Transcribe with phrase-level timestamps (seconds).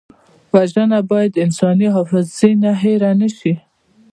[0.53, 3.53] وژنه باید د انساني حافظې نه هېره نه شي